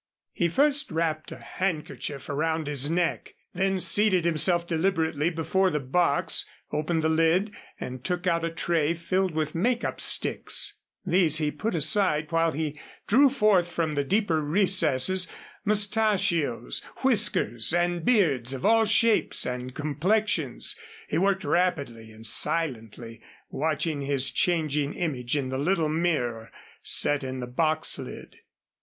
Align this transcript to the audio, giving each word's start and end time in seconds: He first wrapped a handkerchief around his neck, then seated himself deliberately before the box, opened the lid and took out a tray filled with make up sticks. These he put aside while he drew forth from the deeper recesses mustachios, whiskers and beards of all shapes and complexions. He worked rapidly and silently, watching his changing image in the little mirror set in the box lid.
He 0.33 0.47
first 0.47 0.89
wrapped 0.89 1.31
a 1.31 1.37
handkerchief 1.37 2.27
around 2.27 2.65
his 2.65 2.89
neck, 2.89 3.35
then 3.53 3.79
seated 3.79 4.25
himself 4.25 4.65
deliberately 4.65 5.29
before 5.29 5.69
the 5.69 5.79
box, 5.79 6.43
opened 6.71 7.03
the 7.03 7.07
lid 7.07 7.53
and 7.79 8.03
took 8.03 8.25
out 8.25 8.43
a 8.43 8.49
tray 8.49 8.95
filled 8.95 9.35
with 9.35 9.53
make 9.53 9.83
up 9.83 10.01
sticks. 10.01 10.79
These 11.05 11.37
he 11.37 11.51
put 11.51 11.75
aside 11.75 12.31
while 12.31 12.51
he 12.51 12.79
drew 13.05 13.29
forth 13.29 13.69
from 13.71 13.93
the 13.93 14.03
deeper 14.03 14.41
recesses 14.41 15.27
mustachios, 15.67 16.81
whiskers 17.03 17.71
and 17.71 18.03
beards 18.03 18.55
of 18.55 18.65
all 18.65 18.85
shapes 18.85 19.45
and 19.45 19.75
complexions. 19.75 20.75
He 21.09 21.19
worked 21.19 21.43
rapidly 21.43 22.09
and 22.11 22.25
silently, 22.25 23.21
watching 23.51 24.01
his 24.01 24.31
changing 24.31 24.95
image 24.95 25.37
in 25.37 25.49
the 25.49 25.59
little 25.59 25.89
mirror 25.89 26.51
set 26.81 27.23
in 27.23 27.39
the 27.39 27.45
box 27.45 27.99
lid. 27.99 28.37